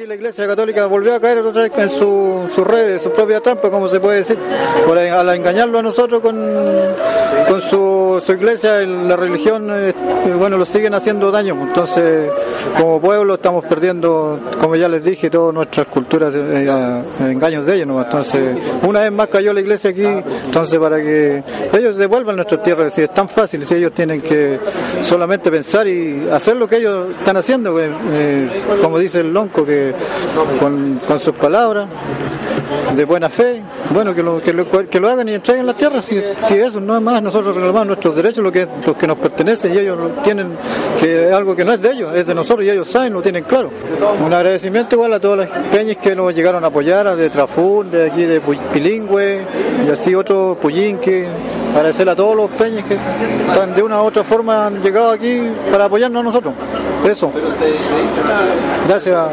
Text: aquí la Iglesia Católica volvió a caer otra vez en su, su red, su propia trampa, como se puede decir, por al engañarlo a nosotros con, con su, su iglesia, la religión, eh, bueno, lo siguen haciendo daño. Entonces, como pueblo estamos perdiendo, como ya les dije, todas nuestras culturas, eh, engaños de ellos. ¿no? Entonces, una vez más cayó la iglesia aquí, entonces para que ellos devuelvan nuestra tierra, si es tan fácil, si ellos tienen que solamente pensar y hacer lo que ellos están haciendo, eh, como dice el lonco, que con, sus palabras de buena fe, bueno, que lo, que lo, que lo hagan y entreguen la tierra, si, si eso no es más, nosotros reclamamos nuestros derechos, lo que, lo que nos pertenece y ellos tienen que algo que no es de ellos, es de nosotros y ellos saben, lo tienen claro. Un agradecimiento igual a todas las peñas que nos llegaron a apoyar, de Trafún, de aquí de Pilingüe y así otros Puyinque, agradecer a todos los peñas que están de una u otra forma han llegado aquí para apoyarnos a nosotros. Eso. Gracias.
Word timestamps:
aquí 0.00 0.06
la 0.06 0.14
Iglesia 0.14 0.46
Católica 0.46 0.86
volvió 0.86 1.14
a 1.14 1.20
caer 1.20 1.38
otra 1.40 1.62
vez 1.64 1.72
en 1.76 1.90
su, 1.90 2.50
su 2.54 2.64
red, 2.64 2.98
su 2.98 3.12
propia 3.12 3.40
trampa, 3.40 3.70
como 3.70 3.86
se 3.86 4.00
puede 4.00 4.18
decir, 4.18 4.38
por 4.86 4.96
al 4.96 5.28
engañarlo 5.28 5.78
a 5.78 5.82
nosotros 5.82 6.22
con, 6.22 6.40
con 7.48 7.60
su, 7.60 8.22
su 8.24 8.32
iglesia, 8.32 8.80
la 8.80 9.16
religión, 9.16 9.68
eh, 9.70 9.94
bueno, 10.38 10.56
lo 10.56 10.64
siguen 10.64 10.94
haciendo 10.94 11.30
daño. 11.30 11.56
Entonces, 11.60 12.30
como 12.78 13.00
pueblo 13.00 13.34
estamos 13.34 13.64
perdiendo, 13.64 14.38
como 14.60 14.76
ya 14.76 14.88
les 14.88 15.04
dije, 15.04 15.30
todas 15.30 15.54
nuestras 15.54 15.86
culturas, 15.86 16.34
eh, 16.34 17.02
engaños 17.20 17.66
de 17.66 17.76
ellos. 17.76 17.86
¿no? 17.86 18.00
Entonces, 18.00 18.56
una 18.82 19.00
vez 19.00 19.12
más 19.12 19.28
cayó 19.28 19.52
la 19.52 19.60
iglesia 19.60 19.90
aquí, 19.90 20.04
entonces 20.04 20.78
para 20.78 20.96
que 20.98 21.42
ellos 21.72 21.96
devuelvan 21.96 22.36
nuestra 22.36 22.62
tierra, 22.62 22.88
si 22.90 23.02
es 23.02 23.12
tan 23.12 23.28
fácil, 23.28 23.66
si 23.66 23.74
ellos 23.74 23.92
tienen 23.92 24.20
que 24.20 24.58
solamente 25.00 25.50
pensar 25.50 25.86
y 25.86 26.28
hacer 26.30 26.56
lo 26.56 26.68
que 26.68 26.76
ellos 26.76 27.10
están 27.18 27.36
haciendo, 27.36 27.78
eh, 27.80 28.48
como 28.80 28.98
dice 28.98 29.20
el 29.20 29.32
lonco, 29.32 29.64
que 29.64 29.94
con, 30.58 31.00
sus 31.20 31.34
palabras 31.34 31.86
de 32.94 33.04
buena 33.04 33.28
fe, 33.28 33.62
bueno, 33.90 34.14
que 34.14 34.22
lo, 34.22 34.40
que 34.40 34.52
lo, 34.52 34.68
que 34.68 35.00
lo 35.00 35.08
hagan 35.08 35.28
y 35.28 35.34
entreguen 35.34 35.66
la 35.66 35.76
tierra, 35.76 36.00
si, 36.00 36.20
si 36.38 36.54
eso 36.54 36.80
no 36.80 36.96
es 36.96 37.02
más, 37.02 37.19
nosotros 37.22 37.54
reclamamos 37.54 37.86
nuestros 37.88 38.16
derechos, 38.16 38.42
lo 38.42 38.52
que, 38.52 38.66
lo 38.86 38.96
que 38.96 39.06
nos 39.06 39.18
pertenece 39.18 39.68
y 39.68 39.78
ellos 39.78 39.98
tienen 40.22 40.52
que 40.98 41.32
algo 41.32 41.54
que 41.54 41.64
no 41.64 41.72
es 41.72 41.80
de 41.80 41.92
ellos, 41.92 42.14
es 42.14 42.26
de 42.26 42.34
nosotros 42.34 42.66
y 42.66 42.70
ellos 42.70 42.88
saben, 42.88 43.12
lo 43.12 43.22
tienen 43.22 43.44
claro. 43.44 43.70
Un 44.24 44.32
agradecimiento 44.32 44.96
igual 44.96 45.12
a 45.14 45.20
todas 45.20 45.48
las 45.48 45.48
peñas 45.68 45.96
que 45.96 46.14
nos 46.14 46.34
llegaron 46.34 46.64
a 46.64 46.68
apoyar, 46.68 47.16
de 47.16 47.30
Trafún, 47.30 47.90
de 47.90 48.10
aquí 48.10 48.24
de 48.24 48.40
Pilingüe 48.40 49.40
y 49.86 49.90
así 49.90 50.14
otros 50.14 50.58
Puyinque, 50.58 51.26
agradecer 51.74 52.08
a 52.08 52.16
todos 52.16 52.36
los 52.36 52.50
peñas 52.50 52.84
que 52.86 52.94
están 52.94 53.74
de 53.74 53.82
una 53.82 54.02
u 54.02 54.06
otra 54.06 54.24
forma 54.24 54.66
han 54.66 54.82
llegado 54.82 55.10
aquí 55.10 55.50
para 55.70 55.86
apoyarnos 55.86 56.20
a 56.20 56.24
nosotros. 56.24 56.54
Eso. 57.04 57.32
Gracias. 58.86 59.30